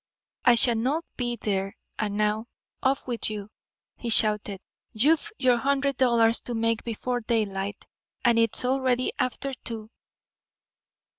[0.45, 1.77] "I shall not be there.
[1.99, 2.47] And now,
[2.81, 3.51] off with you!"
[3.97, 4.59] he shouted.
[4.93, 7.85] "You've your hundred dollars to make before daylight,
[8.25, 9.91] and it's already after two."